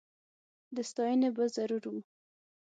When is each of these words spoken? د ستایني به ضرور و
د 0.75 0.77
ستایني 0.89 1.29
به 1.35 1.45
ضرور 1.55 1.83
و 1.93 1.95